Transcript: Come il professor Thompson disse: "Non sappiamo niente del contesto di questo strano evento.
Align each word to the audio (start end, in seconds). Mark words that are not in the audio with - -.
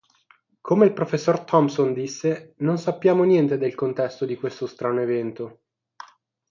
Come 0.61 0.85
il 0.87 0.93
professor 0.93 1.41
Thompson 1.41 1.93
disse: 1.93 2.55
"Non 2.57 2.79
sappiamo 2.79 3.23
niente 3.23 3.59
del 3.59 3.75
contesto 3.75 4.25
di 4.25 4.35
questo 4.35 4.65
strano 4.65 4.99
evento. 5.01 5.61